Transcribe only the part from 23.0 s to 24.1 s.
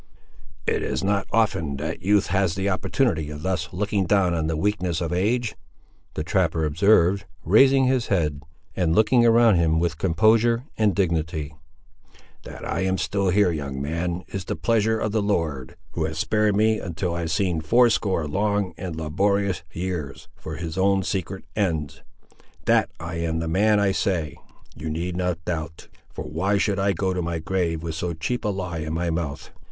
am the man I